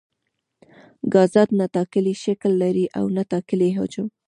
[1.13, 4.07] ګازات نه ټاکلی شکل لري او نه ټاکلی حجم.